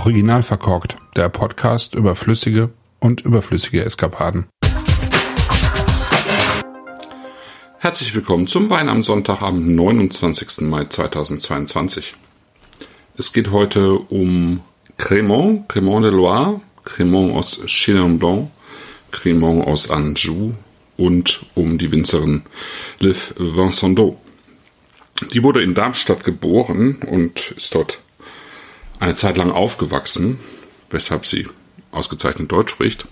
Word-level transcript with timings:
Original 0.00 0.42
verkorkt, 0.42 0.96
der 1.14 1.28
Podcast 1.28 1.94
über 1.94 2.14
flüssige 2.14 2.70
und 3.00 3.20
überflüssige 3.20 3.84
Eskapaden. 3.84 4.46
Herzlich 7.76 8.14
willkommen 8.14 8.46
zum 8.46 8.70
Wein 8.70 8.88
am 8.88 9.02
Sonntag 9.02 9.42
am 9.42 9.74
29. 9.74 10.62
Mai 10.62 10.86
2022. 10.86 12.14
Es 13.18 13.34
geht 13.34 13.50
heute 13.50 13.98
um 13.98 14.62
Crémont, 14.96 15.68
Crémont 15.68 16.02
de 16.02 16.10
Loire, 16.10 16.62
Crémont 16.82 17.36
aus 17.36 17.60
Chenin 17.66 18.18
Blanc, 18.18 18.50
aus 19.66 19.90
Anjou 19.90 20.54
und 20.96 21.44
um 21.54 21.76
die 21.76 21.92
Winzerin 21.92 22.44
Liv 23.00 23.34
Vincendo. 23.36 24.18
Die 25.34 25.42
wurde 25.42 25.62
in 25.62 25.74
Darmstadt 25.74 26.24
geboren 26.24 27.00
und 27.06 27.50
ist 27.50 27.74
dort 27.74 28.00
eine 29.00 29.14
Zeit 29.14 29.36
lang 29.36 29.50
aufgewachsen, 29.50 30.38
weshalb 30.90 31.26
sie 31.26 31.48
ausgezeichnet 31.90 32.52
Deutsch 32.52 32.72
spricht, 32.72 33.06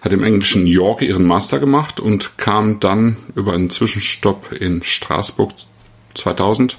hat 0.00 0.12
im 0.12 0.24
englischen 0.24 0.66
York 0.66 1.02
ihren 1.02 1.24
Master 1.24 1.58
gemacht 1.58 2.00
und 2.00 2.38
kam 2.38 2.80
dann 2.80 3.16
über 3.34 3.52
einen 3.52 3.68
Zwischenstopp 3.68 4.52
in 4.52 4.82
Straßburg 4.82 5.52
2000, 6.14 6.78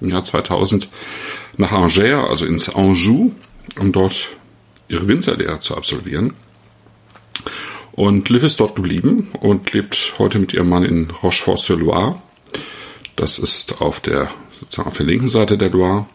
im 0.00 0.10
Jahr 0.10 0.22
2000, 0.22 0.88
nach 1.56 1.72
Angers, 1.72 2.28
also 2.28 2.44
ins 2.44 2.68
Anjou, 2.68 3.32
um 3.78 3.92
dort 3.92 4.28
ihre 4.88 5.08
Winzerlehre 5.08 5.60
zu 5.60 5.76
absolvieren. 5.76 6.34
Und 7.92 8.28
Liv 8.28 8.42
ist 8.42 8.60
dort 8.60 8.76
geblieben 8.76 9.28
und 9.40 9.72
lebt 9.72 10.14
heute 10.18 10.38
mit 10.38 10.52
ihrem 10.52 10.68
Mann 10.68 10.84
in 10.84 11.10
Rochefort-sur-Loire. 11.10 12.20
Das 13.16 13.38
ist 13.38 13.80
auf 13.80 14.00
der, 14.00 14.28
sozusagen 14.52 14.88
auf 14.88 14.96
der 14.98 15.06
linken 15.06 15.28
Seite 15.28 15.56
der 15.56 15.70
Loire 15.70 16.06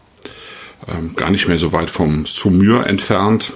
ähm, 0.88 1.14
gar 1.16 1.30
nicht 1.30 1.48
mehr 1.48 1.58
so 1.58 1.72
weit 1.72 1.90
vom 1.90 2.26
Saumur 2.26 2.86
entfernt. 2.86 3.52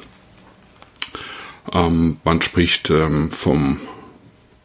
Ähm, 1.73 2.19
man 2.25 2.43
spricht 2.43 2.91
ähm, 2.91 3.31
vom 3.31 3.81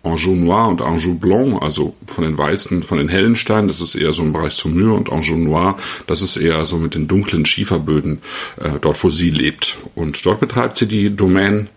Anjou 0.03 0.35
Noir 0.35 0.67
und 0.67 0.81
Anjou 0.81 1.13
Blanc, 1.15 1.61
also 1.61 1.95
von 2.07 2.23
den 2.23 2.37
weißen, 2.37 2.81
von 2.81 2.97
den 2.97 3.07
hellen 3.07 3.35
Steinen, 3.35 3.67
das 3.67 3.81
ist 3.81 3.93
eher 3.93 4.13
so 4.13 4.23
im 4.23 4.33
Bereich 4.33 4.53
Saumur 4.53 4.97
und 4.97 5.11
Anjou 5.11 5.37
Noir, 5.37 5.77
das 6.07 6.23
ist 6.23 6.37
eher 6.37 6.65
so 6.65 6.77
mit 6.77 6.95
den 6.95 7.07
dunklen 7.07 7.45
Schieferböden, 7.45 8.21
äh, 8.59 8.79
dort 8.81 9.03
wo 9.03 9.11
sie 9.11 9.29
lebt. 9.29 9.77
Und 9.93 10.25
dort 10.25 10.39
betreibt 10.39 10.77
sie 10.77 10.87
die 10.87 11.15
Domaine 11.15 11.67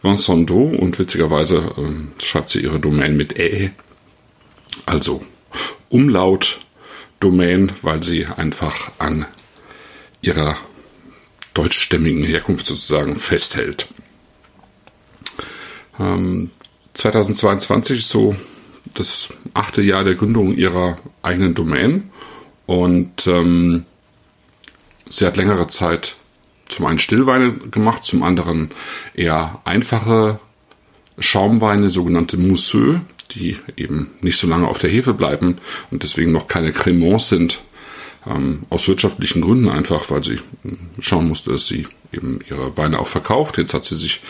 Vincent 0.00 0.48
d'Eau 0.48 0.76
und 0.76 0.98
witzigerweise 0.98 1.72
äh, 1.76 2.22
schreibt 2.22 2.50
sie 2.50 2.60
ihre 2.60 2.78
Domaine 2.78 3.16
mit 3.16 3.38
Ä, 3.38 3.70
also 4.86 5.24
Umlaut 5.88 6.60
Domain, 7.18 7.72
weil 7.82 8.02
sie 8.02 8.26
einfach 8.26 8.92
an 8.98 9.26
ihrer 10.22 10.56
deutschstämmigen 11.54 12.24
Herkunft 12.24 12.66
sozusagen 12.66 13.16
festhält. 13.18 13.88
Ähm, 16.00 16.50
2022 16.94 17.98
ist 17.98 18.08
so 18.08 18.34
das 18.94 19.34
achte 19.54 19.82
Jahr 19.82 20.04
der 20.04 20.14
Gründung 20.14 20.56
ihrer 20.56 20.96
eigenen 21.22 21.54
Domain 21.54 22.10
und 22.66 23.26
ähm, 23.26 23.84
sie 25.08 25.26
hat 25.26 25.36
längere 25.36 25.66
Zeit 25.68 26.16
zum 26.68 26.86
einen 26.86 26.98
Stillweine 26.98 27.52
gemacht, 27.52 28.04
zum 28.04 28.22
anderen 28.22 28.70
eher 29.14 29.60
einfache 29.64 30.40
Schaumweine, 31.18 31.90
sogenannte 31.90 32.38
Mousseux, 32.38 33.00
die 33.32 33.58
eben 33.76 34.10
nicht 34.20 34.38
so 34.38 34.46
lange 34.46 34.68
auf 34.68 34.78
der 34.78 34.90
Hefe 34.90 35.14
bleiben 35.14 35.56
und 35.90 36.02
deswegen 36.02 36.32
noch 36.32 36.48
keine 36.48 36.72
Cremants 36.72 37.28
sind, 37.28 37.60
ähm, 38.26 38.62
aus 38.70 38.88
wirtschaftlichen 38.88 39.42
Gründen 39.42 39.68
einfach, 39.68 40.10
weil 40.10 40.22
sie 40.22 40.38
schauen 40.98 41.28
musste, 41.28 41.52
dass 41.52 41.66
sie 41.66 41.86
eben 42.12 42.40
ihre 42.48 42.76
Weine 42.76 42.98
auch 42.98 43.06
verkauft. 43.06 43.58
Jetzt 43.58 43.74
hat 43.74 43.84
sie 43.84 43.96
sich 43.96 44.20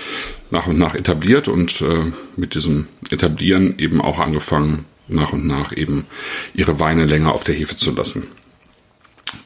nach 0.50 0.66
und 0.66 0.78
nach 0.78 0.94
etabliert 0.94 1.48
und 1.48 1.80
äh, 1.82 2.12
mit 2.36 2.54
diesem 2.54 2.86
Etablieren 3.10 3.78
eben 3.78 4.00
auch 4.00 4.18
angefangen, 4.18 4.84
nach 5.08 5.32
und 5.32 5.46
nach 5.46 5.76
eben 5.76 6.06
ihre 6.54 6.80
Weine 6.80 7.06
länger 7.06 7.32
auf 7.32 7.44
der 7.44 7.54
Hefe 7.54 7.76
zu 7.76 7.92
lassen. 7.92 8.24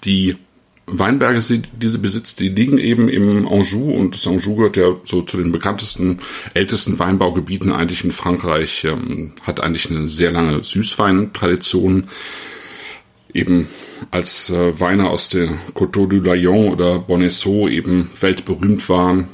Die 0.04 0.36
Weinberge, 0.86 1.40
die 1.40 1.88
sie 1.88 1.98
besitzt, 1.98 2.38
die 2.38 2.48
liegen 2.48 2.78
eben 2.78 3.08
im 3.08 3.48
Anjou 3.48 3.90
und 3.90 4.14
das 4.14 4.26
Anjou 4.26 4.54
gehört 4.54 4.76
ja 4.76 4.94
so 5.04 5.22
zu 5.22 5.36
den 5.36 5.50
bekanntesten, 5.50 6.20
ältesten 6.54 7.00
Weinbaugebieten 7.00 7.72
eigentlich 7.72 8.04
in 8.04 8.12
Frankreich, 8.12 8.84
ähm, 8.84 9.32
hat 9.44 9.58
eigentlich 9.58 9.90
eine 9.90 10.06
sehr 10.06 10.30
lange 10.30 10.62
Süßweintradition 10.62 12.04
eben 13.32 13.68
als 14.10 14.50
äh, 14.50 14.78
Weine 14.80 15.10
aus 15.10 15.28
der 15.28 15.48
Coteau 15.74 16.06
du 16.06 16.20
Layon 16.20 16.68
oder 16.72 16.98
Bonnesso 16.98 17.68
eben 17.68 18.10
weltberühmt 18.20 18.88
waren. 18.88 19.28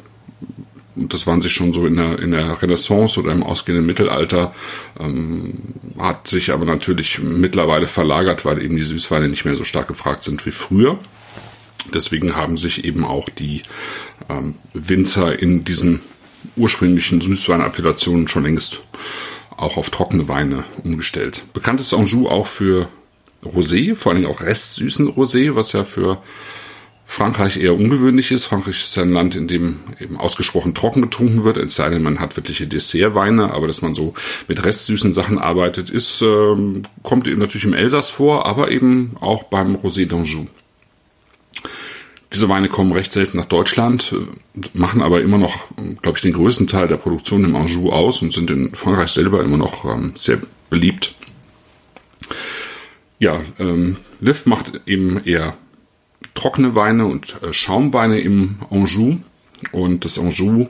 Und 0.94 1.14
das 1.14 1.26
waren 1.26 1.40
sie 1.40 1.48
schon 1.48 1.72
so 1.72 1.86
in 1.86 1.96
der, 1.96 2.18
in 2.18 2.32
der 2.32 2.60
Renaissance 2.60 3.18
oder 3.18 3.32
im 3.32 3.42
ausgehenden 3.42 3.86
Mittelalter, 3.86 4.54
ähm, 5.00 5.74
hat 5.98 6.28
sich 6.28 6.52
aber 6.52 6.66
natürlich 6.66 7.18
mittlerweile 7.20 7.86
verlagert, 7.86 8.44
weil 8.44 8.62
eben 8.62 8.76
die 8.76 8.82
Süßweine 8.82 9.28
nicht 9.28 9.44
mehr 9.44 9.54
so 9.54 9.64
stark 9.64 9.88
gefragt 9.88 10.22
sind 10.22 10.44
wie 10.44 10.50
früher. 10.50 10.98
Deswegen 11.94 12.36
haben 12.36 12.58
sich 12.58 12.84
eben 12.84 13.04
auch 13.04 13.28
die 13.28 13.62
ähm, 14.28 14.56
Winzer 14.74 15.38
in 15.38 15.64
diesen 15.64 16.00
ursprünglichen 16.56 17.20
Süßweinappellationen 17.20 18.28
schon 18.28 18.44
längst 18.44 18.82
auch 19.56 19.76
auf 19.76 19.90
trockene 19.90 20.28
Weine 20.28 20.64
umgestellt. 20.84 21.44
Bekannt 21.54 21.80
ist 21.80 21.94
Anjou 21.94 22.28
auch 22.28 22.46
für 22.46 22.88
Rosé, 23.44 23.94
vor 23.94 24.12
allem 24.12 24.26
auch 24.26 24.40
restsüßen 24.40 25.08
Rosé, 25.08 25.54
was 25.54 25.72
ja 25.72 25.84
für 25.84 26.18
Frankreich 27.04 27.58
eher 27.58 27.74
ungewöhnlich 27.74 28.30
ist. 28.30 28.46
Frankreich 28.46 28.80
ist 28.80 28.96
ja 28.96 29.02
ein 29.02 29.12
Land, 29.12 29.34
in 29.34 29.48
dem 29.48 29.80
eben 30.00 30.16
ausgesprochen 30.16 30.74
trocken 30.74 31.02
getrunken 31.02 31.44
wird, 31.44 31.56
es 31.58 31.74
sei 31.74 31.90
denn, 31.90 32.02
man 32.02 32.20
hat 32.20 32.36
wirkliche 32.36 32.66
Dessertweine, 32.66 33.52
aber 33.52 33.66
dass 33.66 33.82
man 33.82 33.94
so 33.94 34.14
mit 34.48 34.64
restsüßen 34.64 35.12
Sachen 35.12 35.38
arbeitet, 35.38 35.90
ist, 35.90 36.22
ähm, 36.22 36.82
kommt 37.02 37.26
eben 37.26 37.40
natürlich 37.40 37.64
im 37.64 37.74
Elsass 37.74 38.08
vor, 38.08 38.46
aber 38.46 38.70
eben 38.70 39.16
auch 39.20 39.42
beim 39.44 39.76
Rosé 39.76 40.08
d'Anjou. 40.08 40.46
Diese 42.32 42.48
Weine 42.48 42.70
kommen 42.70 42.92
recht 42.92 43.12
selten 43.12 43.36
nach 43.36 43.44
Deutschland, 43.44 44.14
machen 44.72 45.02
aber 45.02 45.20
immer 45.20 45.36
noch, 45.36 45.66
glaube 46.00 46.16
ich, 46.16 46.22
den 46.22 46.32
größten 46.32 46.66
Teil 46.66 46.88
der 46.88 46.96
Produktion 46.96 47.44
im 47.44 47.56
Anjou 47.56 47.90
aus 47.90 48.22
und 48.22 48.32
sind 48.32 48.50
in 48.50 48.74
Frankreich 48.74 49.10
selber 49.10 49.44
immer 49.44 49.58
noch 49.58 49.84
ähm, 49.84 50.12
sehr 50.16 50.38
beliebt 50.70 51.14
ja, 53.22 53.40
ähm, 53.60 53.98
Liv 54.20 54.46
macht 54.46 54.80
eben 54.84 55.22
eher 55.22 55.56
trockene 56.34 56.74
Weine 56.74 57.06
und 57.06 57.40
äh, 57.40 57.52
Schaumweine 57.52 58.18
im 58.18 58.58
Anjou. 58.68 59.18
Und 59.70 60.04
das 60.04 60.18
Anjou, 60.18 60.66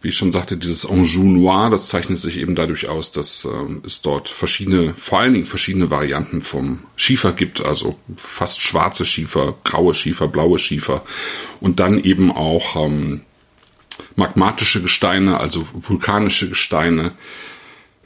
wie 0.00 0.08
ich 0.08 0.16
schon 0.16 0.32
sagte, 0.32 0.56
dieses 0.56 0.86
Anjou 0.86 1.24
Noir, 1.24 1.68
das 1.68 1.88
zeichnet 1.88 2.18
sich 2.18 2.38
eben 2.38 2.54
dadurch 2.54 2.88
aus, 2.88 3.12
dass 3.12 3.44
äh, 3.44 3.86
es 3.86 4.00
dort 4.00 4.30
verschiedene, 4.30 4.94
vor 4.94 5.20
allen 5.20 5.34
Dingen 5.34 5.44
verschiedene 5.44 5.90
Varianten 5.90 6.40
vom 6.40 6.84
Schiefer 6.96 7.32
gibt, 7.32 7.62
also 7.62 7.98
fast 8.16 8.62
schwarze 8.62 9.04
Schiefer, 9.04 9.54
graue 9.64 9.92
Schiefer, 9.92 10.28
blaue 10.28 10.58
Schiefer. 10.58 11.04
Und 11.60 11.78
dann 11.78 12.02
eben 12.02 12.32
auch 12.32 12.86
ähm, 12.86 13.20
magmatische 14.16 14.80
Gesteine, 14.80 15.40
also 15.40 15.66
vulkanische 15.74 16.48
Gesteine 16.48 17.12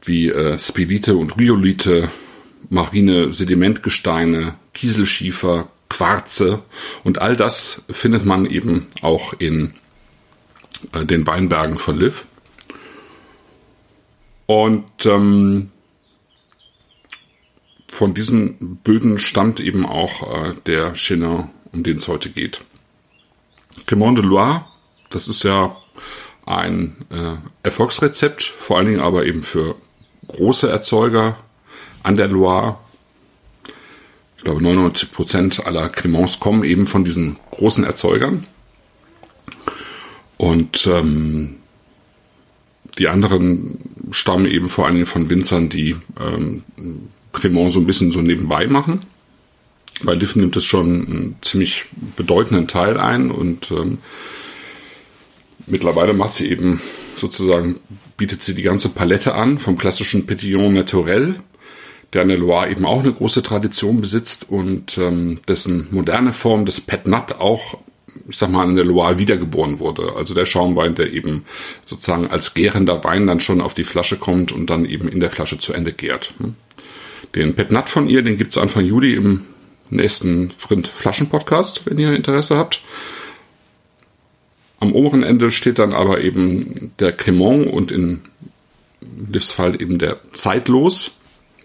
wie 0.05 0.29
äh, 0.29 0.59
Spelite 0.59 1.15
und 1.15 1.39
Rhyolite, 1.39 2.11
marine 2.69 3.33
Sedimentgesteine, 3.33 4.55
Kieselschiefer, 4.75 5.69
Quarze 5.89 6.63
und 7.05 7.21
all 7.21 7.37
das 7.37 7.83
findet 7.91 8.25
man 8.25 8.47
eben 8.47 8.87
auch 9.03 9.35
in 9.35 9.75
äh, 10.93 11.05
den 11.05 11.27
Weinbergen 11.27 11.79
von 11.79 11.99
Liv. 11.99 12.27
Und 14.47 15.07
ähm, 15.07 15.71
von 17.89 18.15
diesen 18.15 18.77
Böden 18.77 19.19
stammt 19.19 19.61
eben 19.61 19.87
auch 19.87 20.47
äh, 20.47 20.55
der 20.67 20.95
Chenin, 20.95 21.51
um 21.73 21.83
den 21.83 21.99
es 21.99 22.09
heute 22.09 22.31
geht. 22.31 22.63
Cremant 23.87 24.19
de 24.19 24.25
Loire, 24.25 24.65
das 25.11 25.29
ist 25.29 25.43
ja 25.43 25.77
ein 26.47 27.07
äh, 27.11 27.37
Erfolgsrezept, 27.63 28.43
vor 28.43 28.79
allen 28.79 28.87
Dingen 28.87 29.01
aber 29.01 29.27
eben 29.27 29.43
für 29.43 29.77
große 30.27 30.69
Erzeuger, 30.69 31.37
an 32.03 32.17
der 32.17 32.29
Loire. 32.29 32.79
Ich 34.37 34.45
glaube, 34.45 34.63
99 34.63 35.13
Prozent 35.13 35.67
aller 35.67 35.89
Cremants 35.89 36.41
kommen 36.41 36.65
eben 36.65 36.87
von 36.87 37.05
diesen 37.05 37.37
großen 37.51 37.85
Erzeugern. 37.85 38.47
Und 40.37 40.89
ähm, 40.93 41.59
die 42.99 43.09
anderen 43.09 43.79
stammen 44.11 44.47
eben 44.47 44.67
vor 44.67 44.87
allem 44.87 45.07
von 45.07 45.31
Winzern, 45.31 45.69
die 45.69 45.97
ähm, 46.21 46.65
Cremant 47.33 47.73
so 47.73 47.81
ein 47.81 47.87
bisschen 47.87 48.13
so 48.13 48.21
nebenbei 48.21 48.67
machen. 48.67 49.01
Weil 50.03 50.19
Liv 50.19 50.35
nimmt 50.35 50.57
es 50.57 50.65
schon 50.65 51.07
einen 51.07 51.37
ziemlich 51.41 51.85
bedeutenden 52.17 52.67
Teil 52.67 52.99
ein 52.99 53.31
und 53.31 53.71
ähm, 53.71 53.99
mittlerweile 55.67 56.13
macht 56.13 56.33
sie 56.33 56.49
eben 56.51 56.81
sozusagen, 57.17 57.77
bietet 58.17 58.43
sie 58.43 58.55
die 58.55 58.63
ganze 58.63 58.89
Palette 58.89 59.35
an, 59.35 59.59
vom 59.59 59.79
klassischen 59.79 60.27
Petillon 60.27 60.75
Naturel 60.75 61.37
der 62.13 62.23
an 62.23 62.29
der 62.29 62.39
Loire 62.39 62.71
eben 62.71 62.85
auch 62.85 63.01
eine 63.01 63.13
große 63.13 63.43
Tradition 63.43 64.01
besitzt 64.01 64.51
und 64.51 64.99
ähm, 64.99 65.41
dessen 65.49 65.89
moderne 65.91 66.33
Form 66.33 66.67
des 66.67 66.81
Pet 66.81 67.07
Nat 67.07 67.41
auch 67.41 67.79
ich 68.29 68.37
sag 68.37 68.51
mal, 68.51 68.63
an 68.63 68.77
der 68.77 68.85
Loire 68.85 69.19
wiedergeboren 69.19 69.79
wurde. 69.79 70.15
Also 70.17 70.35
der 70.35 70.47
Schaumwein, 70.47 70.95
der 70.95 71.13
eben 71.13 71.45
sozusagen 71.85 72.29
als 72.29 72.55
gärender 72.55 73.03
Wein 73.05 73.27
dann 73.27 73.41
schon 73.41 73.61
auf 73.61 73.75
die 73.75 73.85
Flasche 73.85 74.17
kommt 74.17 74.53
und 74.53 74.71
dann 74.71 74.85
eben 74.85 75.09
in 75.09 75.21
der 75.21 75.31
Flasche 75.31 75.59
zu 75.59 75.73
Ende 75.73 75.93
gärt. 75.93 76.35
Den 77.35 77.55
Pet 77.55 77.73
Nat 77.73 77.89
von 77.89 78.09
ihr, 78.09 78.23
den 78.23 78.37
gibt's 78.37 78.59
Anfang 78.59 78.85
Juli 78.85 79.15
im 79.15 79.47
nächsten 79.91 80.51
Frind 80.51 80.87
Flaschen 80.87 81.29
Podcast, 81.29 81.83
wenn 81.87 81.99
ihr 81.99 82.15
Interesse 82.15 82.57
habt. 82.57 82.83
Am 84.81 84.93
oberen 84.93 85.23
Ende 85.23 85.51
steht 85.51 85.79
dann 85.79 85.93
aber 85.93 86.23
eben 86.23 86.93
der 86.99 87.13
Cremant 87.13 87.69
und 87.69 87.93
in 87.93 88.21
Livs 89.31 89.53
Fall 89.53 89.81
eben 89.81 89.99
der 89.99 90.23
Zeitlos. 90.33 91.13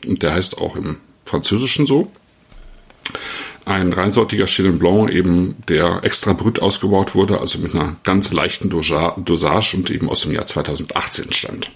Und 0.05 0.23
der 0.23 0.33
heißt 0.33 0.59
auch 0.59 0.75
im 0.75 0.97
Französischen 1.25 1.85
so 1.85 2.11
ein 3.67 3.91
reinsortiger 3.91 4.45
Chenin 4.45 4.79
Blanc 4.79 5.11
eben, 5.11 5.55
der 5.67 5.99
extra 6.03 6.33
brüt 6.33 6.61
ausgebaut 6.61 7.15
wurde, 7.15 7.41
also 7.41 7.59
mit 7.59 7.75
einer 7.75 7.97
ganz 8.03 8.31
leichten 8.31 8.69
Dosage 8.69 9.75
und 9.75 9.89
eben 9.89 10.09
aus 10.09 10.21
dem 10.21 10.31
Jahr 10.31 10.45
2018 10.45 11.33
stammt. 11.33 11.69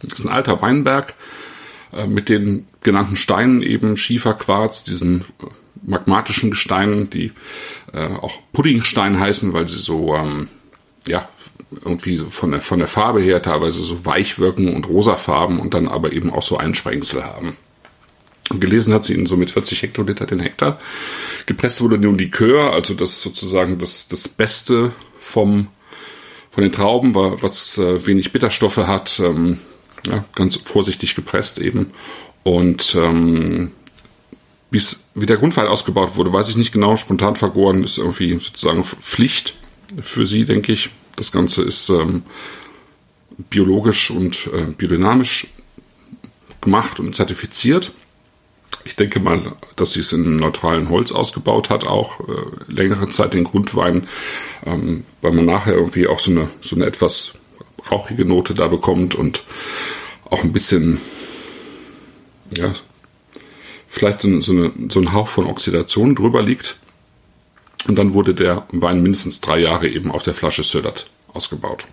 Das 0.00 0.18
ist 0.18 0.24
ein 0.24 0.32
alter 0.32 0.62
Weinberg 0.62 1.14
äh, 1.92 2.06
mit 2.06 2.28
den 2.30 2.66
genannten 2.82 3.16
Steinen 3.16 3.62
eben 3.62 3.96
Schiefer, 3.98 4.34
Quarz, 4.34 4.82
diesen 4.82 5.20
äh, 5.20 5.46
magmatischen 5.82 6.50
Gesteinen, 6.50 7.10
die 7.10 7.32
äh, 7.92 8.06
auch 8.06 8.40
Puddingstein 8.52 9.20
heißen, 9.20 9.52
weil 9.52 9.68
sie 9.68 9.78
so 9.78 10.14
ähm, 10.16 10.48
ja 11.06 11.28
irgendwie 11.84 12.18
von 12.18 12.52
der 12.52 12.60
von 12.60 12.78
der 12.78 12.88
Farbe 12.88 13.20
her 13.20 13.42
teilweise 13.42 13.82
so 13.82 14.04
weich 14.04 14.38
wirken 14.38 14.74
und 14.74 14.88
rosafarben 14.88 15.58
und 15.58 15.74
dann 15.74 15.88
aber 15.88 16.12
eben 16.12 16.30
auch 16.30 16.42
so 16.42 16.56
Einsprengsel 16.56 17.24
haben 17.24 17.56
gelesen 18.60 18.92
hat 18.92 19.02
sie 19.02 19.14
ihn 19.14 19.26
so 19.26 19.36
mit 19.36 19.50
40 19.50 19.82
Hektoliter 19.82 20.26
den 20.26 20.40
Hektar. 20.40 20.78
Gepresst 21.46 21.80
wurde 21.80 21.98
nun 21.98 22.18
Likör, 22.18 22.72
also 22.72 22.94
das 22.94 23.20
sozusagen 23.20 23.78
das, 23.78 24.08
das 24.08 24.28
Beste 24.28 24.92
vom, 25.16 25.68
von 26.50 26.62
den 26.62 26.72
Trauben, 26.72 27.14
was 27.14 27.78
äh, 27.78 28.06
wenig 28.06 28.32
Bitterstoffe 28.32 28.78
hat, 28.78 29.20
ähm, 29.20 29.58
ja, 30.06 30.24
ganz 30.34 30.56
vorsichtig 30.56 31.14
gepresst 31.14 31.58
eben. 31.58 31.92
Und 32.42 32.96
ähm, 32.96 33.70
wie 34.70 35.26
der 35.26 35.36
Grundwein 35.36 35.66
ausgebaut 35.66 36.16
wurde, 36.16 36.32
weiß 36.32 36.48
ich 36.48 36.56
nicht 36.56 36.72
genau. 36.72 36.96
Spontan 36.96 37.36
vergoren 37.36 37.84
ist 37.84 37.98
irgendwie 37.98 38.32
sozusagen 38.32 38.82
Pflicht 38.84 39.54
für 40.00 40.26
sie, 40.26 40.44
denke 40.44 40.72
ich. 40.72 40.90
Das 41.16 41.32
Ganze 41.32 41.62
ist 41.62 41.88
ähm, 41.88 42.22
biologisch 43.50 44.10
und 44.10 44.50
äh, 44.52 44.64
biodynamisch 44.64 45.48
gemacht 46.60 47.00
und 47.00 47.14
zertifiziert. 47.14 47.92
Ich 48.84 48.96
denke 48.96 49.20
mal, 49.20 49.52
dass 49.76 49.92
sie 49.92 50.00
es 50.00 50.12
in 50.12 50.36
neutralen 50.36 50.88
Holz 50.88 51.12
ausgebaut 51.12 51.70
hat, 51.70 51.86
auch 51.86 52.20
äh, 52.20 52.32
längere 52.66 53.06
Zeit 53.06 53.34
den 53.34 53.44
Grundwein, 53.44 54.08
ähm, 54.66 55.04
weil 55.20 55.32
man 55.32 55.44
nachher 55.44 55.74
irgendwie 55.74 56.08
auch 56.08 56.18
so 56.18 56.30
eine, 56.32 56.48
so 56.60 56.74
eine 56.74 56.86
etwas 56.86 57.32
rauchige 57.90 58.24
Note 58.24 58.54
da 58.54 58.68
bekommt 58.68 59.14
und 59.14 59.44
auch 60.24 60.42
ein 60.42 60.52
bisschen, 60.52 61.00
ja, 62.56 62.74
vielleicht 63.86 64.22
so, 64.22 64.40
so, 64.40 64.52
eine, 64.52 64.72
so 64.88 65.00
ein 65.00 65.12
Hauch 65.12 65.28
von 65.28 65.46
Oxidation 65.46 66.14
drüber 66.14 66.42
liegt. 66.42 66.78
Und 67.86 67.96
dann 67.96 68.14
wurde 68.14 68.34
der 68.34 68.66
Wein 68.70 69.02
mindestens 69.02 69.40
drei 69.40 69.58
Jahre 69.58 69.88
eben 69.88 70.10
auf 70.10 70.22
der 70.22 70.34
Flasche 70.34 70.62
Södert 70.62 71.10
ausgebaut. 71.32 71.86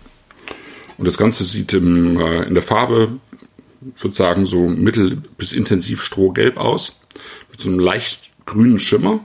Und 0.98 1.06
das 1.06 1.16
Ganze 1.16 1.44
sieht 1.44 1.72
im, 1.72 2.20
äh, 2.20 2.42
in 2.42 2.54
der 2.54 2.62
Farbe 2.62 3.18
ich 3.96 4.04
würde 4.04 4.16
sagen, 4.16 4.44
so 4.44 4.68
mittel 4.68 5.16
bis 5.38 5.52
intensiv 5.52 6.02
strohgelb 6.02 6.56
aus. 6.56 7.00
Mit 7.50 7.60
so 7.60 7.68
einem 7.68 7.78
leicht 7.78 8.30
grünen 8.46 8.78
Schimmer. 8.78 9.20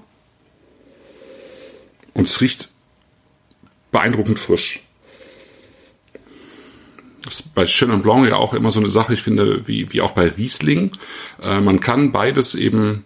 Und 2.14 2.28
es 2.28 2.40
riecht 2.40 2.70
beeindruckend 3.92 4.40
frisch. 4.40 4.82
Das 7.24 7.40
ist 7.40 7.56
bei 7.56 7.66
Chenin 7.66 8.02
Blanc 8.02 8.30
ja 8.30 8.36
auch 8.36 8.54
immer 8.54 8.72
so 8.72 8.80
eine 8.80 8.88
Sache, 8.88 9.14
ich 9.14 9.24
finde, 9.24 9.68
wie, 9.68 9.92
wie 9.92 10.02
auch 10.02 10.12
bei 10.12 10.28
Riesling. 10.28 10.92
Äh, 11.42 11.60
man 11.60 11.80
kann 11.80 12.12
beides 12.12 12.56
eben 12.56 13.04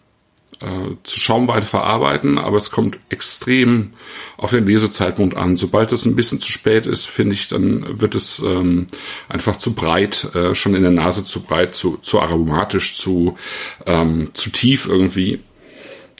äh, 0.61 0.95
zu 1.03 1.19
Schaumwein 1.19 1.63
verarbeiten, 1.63 2.37
aber 2.37 2.57
es 2.57 2.71
kommt 2.71 2.97
extrem 3.09 3.91
auf 4.37 4.51
den 4.51 4.65
Lesezeitpunkt 4.65 5.37
an. 5.37 5.55
Sobald 5.55 5.91
es 5.91 6.05
ein 6.05 6.15
bisschen 6.15 6.41
zu 6.41 6.51
spät 6.51 6.85
ist, 6.85 7.07
finde 7.07 7.35
ich, 7.35 7.47
dann 7.47 8.01
wird 8.01 8.15
es 8.15 8.39
ähm, 8.39 8.87
einfach 9.29 9.55
zu 9.55 9.73
breit, 9.73 10.27
äh, 10.35 10.53
schon 10.55 10.75
in 10.75 10.81
der 10.81 10.91
Nase 10.91 11.23
zu 11.23 11.43
breit, 11.43 11.75
zu, 11.75 11.97
zu 11.97 12.19
aromatisch, 12.19 12.95
zu, 12.95 13.37
ähm, 13.85 14.31
zu 14.33 14.49
tief 14.49 14.87
irgendwie. 14.87 15.39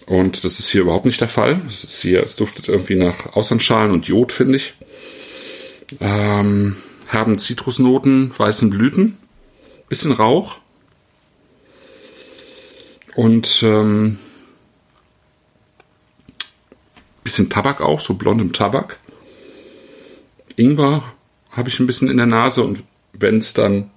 Und 0.06 0.44
das 0.44 0.60
ist 0.60 0.70
hier 0.70 0.82
überhaupt 0.82 1.06
nicht 1.06 1.22
der 1.22 1.28
Fall. 1.28 1.62
Es 1.68 1.84
ist 1.84 2.02
hier, 2.02 2.24
es 2.24 2.36
duftet 2.36 2.68
irgendwie 2.68 2.96
nach 2.96 3.36
Austernschalen 3.36 3.92
und 3.92 4.08
Jod, 4.08 4.32
finde 4.32 4.56
ich. 4.56 4.74
Ähm, 6.00 6.78
haben 7.10 7.38
Zitrusnoten, 7.40 8.32
weißen 8.38 8.70
Blüten, 8.70 9.18
bisschen 9.88 10.12
Rauch. 10.12 10.58
Und 13.16 13.64
ähm, 13.64 14.18
bisschen 17.30 17.50
Tabak 17.50 17.80
auch, 17.80 18.00
so 18.00 18.16
blondem 18.16 18.54
Tabak. 18.54 18.98
Ingwer 20.56 21.04
habe 21.52 21.70
ich 21.70 21.80
ein 21.80 21.86
bisschen 21.86 22.10
in 22.10 22.18
der 22.18 22.26
Nase 22.26 22.64
und 22.64 22.84
wenn 23.14 23.38
es 23.38 23.54
dann, 23.54 23.92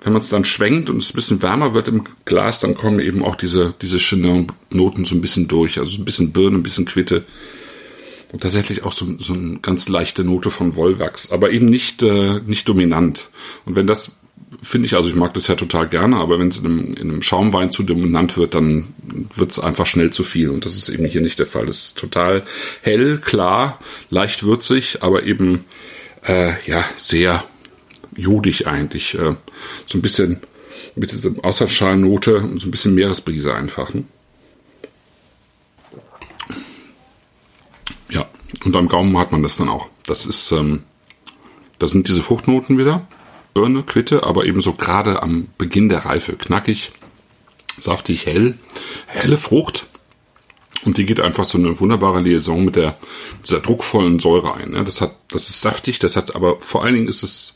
wenn 0.00 0.12
man 0.12 0.22
es 0.22 0.28
dann 0.28 0.44
schwenkt 0.44 0.90
und 0.90 0.98
es 0.98 1.10
ein 1.10 1.16
bisschen 1.16 1.42
wärmer 1.42 1.74
wird 1.74 1.88
im 1.88 2.04
Glas, 2.24 2.60
dann 2.60 2.76
kommen 2.76 3.00
eben 3.00 3.24
auch 3.24 3.34
diese, 3.34 3.74
diese 3.82 3.98
Chenin-Noten 3.98 5.04
so 5.04 5.16
ein 5.16 5.20
bisschen 5.20 5.48
durch. 5.48 5.80
Also 5.80 6.00
ein 6.00 6.04
bisschen 6.04 6.32
Birne, 6.32 6.58
ein 6.58 6.62
bisschen 6.62 6.84
Quitte. 6.84 7.24
Und 8.32 8.40
tatsächlich 8.40 8.84
auch 8.84 8.92
so, 8.92 9.18
so 9.18 9.32
eine 9.32 9.58
ganz 9.58 9.88
leichte 9.88 10.22
Note 10.22 10.52
von 10.52 10.76
Wollwachs, 10.76 11.32
aber 11.32 11.50
eben 11.50 11.66
nicht, 11.66 12.00
äh, 12.02 12.40
nicht 12.46 12.68
dominant. 12.68 13.28
Und 13.64 13.74
wenn 13.74 13.88
das 13.88 14.12
finde 14.62 14.86
ich, 14.86 14.94
also 14.94 15.08
ich 15.08 15.16
mag 15.16 15.34
das 15.34 15.48
ja 15.48 15.56
total 15.56 15.88
gerne, 15.88 16.16
aber 16.16 16.38
wenn 16.38 16.48
es 16.48 16.58
in 16.60 16.94
in 16.94 17.10
einem 17.10 17.22
Schaumwein 17.22 17.70
zu 17.70 17.82
dominant 17.82 18.36
wird, 18.36 18.54
dann 18.54 18.88
wird 19.36 19.50
es 19.50 19.58
einfach 19.58 19.86
schnell 19.86 20.12
zu 20.12 20.24
viel. 20.24 20.50
Und 20.50 20.64
das 20.64 20.76
ist 20.76 20.88
eben 20.88 21.04
hier 21.04 21.20
nicht 21.20 21.38
der 21.38 21.46
Fall. 21.46 21.66
Das 21.66 21.78
ist 21.78 21.98
total 21.98 22.42
hell, 22.82 23.18
klar, 23.18 23.78
leicht 24.10 24.42
würzig, 24.42 25.02
aber 25.02 25.24
eben 25.24 25.64
äh, 26.24 26.52
ja 26.66 26.84
sehr 26.96 27.44
jodig 28.16 28.66
eigentlich. 28.66 29.14
Äh, 29.14 29.34
so 29.86 29.98
ein 29.98 30.02
bisschen 30.02 30.40
mit 30.94 31.12
dieser 31.12 31.30
Außerschalnote 31.42 32.36
und 32.36 32.58
so 32.58 32.68
ein 32.68 32.70
bisschen 32.70 32.94
Meeresbrise 32.94 33.54
einfach. 33.54 33.94
Ne? 33.94 34.04
Ja, 38.10 38.28
und 38.64 38.76
am 38.76 38.88
Gaumen 38.88 39.16
hat 39.18 39.32
man 39.32 39.42
das 39.42 39.56
dann 39.56 39.68
auch. 39.68 39.88
Das 40.06 40.26
ist, 40.26 40.52
ähm, 40.52 40.82
das 41.78 41.92
sind 41.92 42.08
diese 42.08 42.22
Fruchtnoten 42.22 42.78
wieder. 42.78 43.06
Birne, 43.54 43.82
Quitte, 43.82 44.22
aber 44.24 44.46
ebenso 44.46 44.72
gerade 44.72 45.22
am 45.22 45.48
Beginn 45.58 45.88
der 45.88 46.06
Reife. 46.06 46.34
Knackig, 46.34 46.92
saftig, 47.78 48.26
hell, 48.26 48.58
helle 49.06 49.38
Frucht. 49.38 49.86
Und 50.84 50.98
die 50.98 51.06
geht 51.06 51.20
einfach 51.20 51.44
so 51.44 51.58
eine 51.58 51.78
wunderbare 51.78 52.20
Liaison 52.20 52.64
mit 52.64 52.74
der, 52.74 52.98
dieser 53.44 53.60
druckvollen 53.60 54.18
Säure 54.18 54.54
ein. 54.54 54.70
Ne? 54.70 54.84
Das 54.84 55.00
hat, 55.00 55.14
das 55.28 55.48
ist 55.48 55.60
saftig, 55.60 56.00
das 56.00 56.16
hat, 56.16 56.34
aber 56.34 56.58
vor 56.58 56.82
allen 56.82 56.94
Dingen 56.94 57.08
ist 57.08 57.22
es 57.22 57.54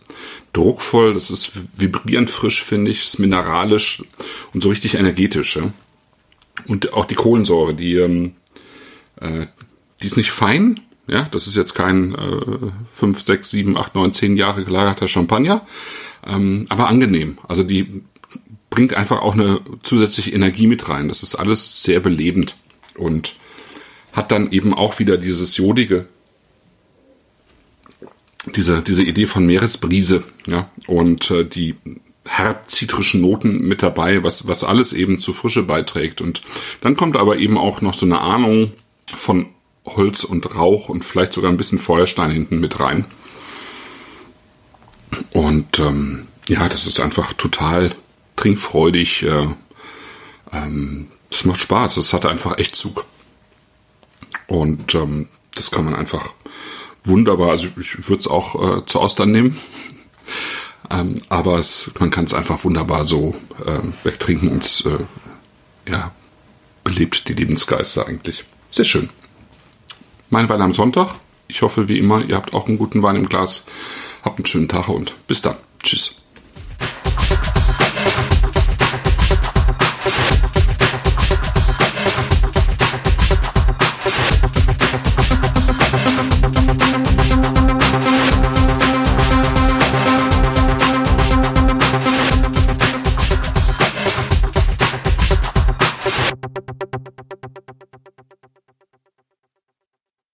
druckvoll, 0.53 1.13
das 1.13 1.31
ist 1.31 1.51
vibrierend 1.77 2.31
frisch, 2.31 2.63
finde 2.63 2.91
ich, 2.91 3.05
ist 3.05 3.19
mineralisch 3.19 4.05
und 4.55 4.63
so 4.63 4.69
richtig 4.69 4.95
energetisch. 4.95 5.59
Und 6.69 6.93
auch 6.93 7.05
die 7.05 7.15
Kohlensäure, 7.15 7.75
die, 7.75 7.97
ähm, 7.97 8.35
äh, 9.21 9.47
die 10.01 10.07
ist 10.07 10.17
nicht 10.17 10.31
fein, 10.31 10.81
ja, 11.09 11.29
das 11.31 11.47
ist 11.47 11.57
jetzt 11.57 11.75
kein 11.75 12.15
äh, 12.15 12.71
5, 12.95 13.23
6, 13.23 13.51
7, 13.51 13.77
8, 13.77 13.95
9, 13.95 14.13
10 14.13 14.37
Jahre 14.37 14.65
gelagerter 14.65 15.09
Champagner, 15.09 15.67
ähm, 16.27 16.67
aber 16.69 16.89
angenehm. 16.89 17.39
Also 17.47 17.63
die 17.63 18.03
bringt 18.77 18.95
einfach 18.95 19.23
auch 19.23 19.33
eine 19.33 19.61
zusätzliche 19.83 20.33
Energie 20.33 20.67
mit 20.67 20.91
rein. 20.91 21.09
Das 21.09 21.23
ist 21.23 21.35
alles 21.35 21.83
sehr 21.83 21.99
belebend 21.99 22.57
und 22.95 23.37
hat 24.13 24.31
dann 24.31 24.53
eben 24.53 24.75
auch 24.75 24.99
wieder 24.99 25.17
dieses 25.17 25.57
jodige, 25.57 26.07
diese, 28.55 28.83
diese 28.83 29.03
Idee 29.03 29.27
von 29.27 29.47
Meeresbrise, 29.47 30.25
ja, 30.47 30.71
und 30.87 31.31
äh, 31.31 31.47
die 31.47 31.77
herb-zitrischen 32.27 33.23
Noten 33.23 33.67
mit 33.67 33.83
dabei, 33.83 34.23
was, 34.23 34.47
was 34.47 34.63
alles 34.63 34.93
eben 34.93 35.21
zu 35.21 35.33
Frische 35.33 35.63
beiträgt. 35.63 36.21
Und 36.21 36.43
dann 36.83 36.97
kommt 36.97 37.17
aber 37.17 37.39
eben 37.39 37.57
auch 37.57 37.81
noch 37.81 37.95
so 37.95 38.05
eine 38.05 38.21
Ahnung 38.21 38.73
von 39.07 39.47
Holz 39.87 40.23
und 40.23 40.55
Rauch 40.55 40.91
und 40.91 41.03
vielleicht 41.03 41.33
sogar 41.33 41.51
ein 41.51 41.57
bisschen 41.57 41.79
Feuerstein 41.79 42.31
hinten 42.31 42.61
mit 42.61 42.79
rein. 42.79 43.07
Und 45.33 45.79
ähm, 45.79 46.27
ja, 46.47 46.69
das 46.69 46.87
ist 46.87 47.01
einfach 47.01 47.33
total 47.33 47.91
trinkfreudig. 48.47 49.25
Äh, 49.25 49.49
ähm, 50.53 51.09
das 51.31 51.45
macht 51.45 51.61
Spaß. 51.61 51.97
Es 51.97 52.13
hat 52.13 52.27
einfach 52.27 52.59
echt 52.59 52.77
Zug. 52.77 53.05
Und 54.47 54.95
ähm, 54.95 55.29
das 55.55 55.71
kann 55.71 55.85
man 55.85 55.95
einfach 55.95 56.33
wunderbar, 57.03 57.51
also 57.51 57.69
ich 57.79 58.09
würde 58.09 58.21
es 58.21 58.29
auch 58.29 58.79
äh, 58.79 58.87
zu 58.87 59.01
Austern 59.01 59.33
nehmen. 59.33 59.59
ähm, 60.91 61.17
aber 61.29 61.59
es, 61.59 61.91
man 61.99 62.11
kann 62.11 62.25
es 62.25 62.35
einfach 62.35 62.63
wunderbar 62.65 63.05
so 63.05 63.35
äh, 63.65 63.81
wegtrinken 64.05 64.49
und 64.49 64.85
äh, 64.87 65.91
ja, 65.91 66.13
belebt 66.85 67.29
die 67.29 67.35
Lebensgeister 67.35 68.07
eigentlich. 68.07 68.45
Sehr 68.71 68.85
schön. 68.85 69.09
mein 70.31 70.49
Wein 70.49 70.63
am 70.63 70.73
Sonntag. 70.73 71.15
Ich 71.49 71.63
hoffe, 71.63 71.89
wie 71.89 71.99
immer, 71.99 72.25
ihr 72.25 72.37
habt 72.37 72.55
auch 72.55 72.67
einen 72.67 72.79
guten 72.79 73.03
Wein 73.03 73.17
im 73.17 73.27
Glas. 73.27 73.67
Habt 74.23 74.39
einen 74.39 74.47
schönen 74.47 74.69
Tag 74.69 74.89
und 74.89 75.15
bis 75.27 75.43
dann. 75.43 75.57
Tschüss. 75.83 76.17